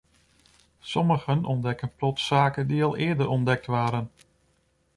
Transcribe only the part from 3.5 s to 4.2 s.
waren.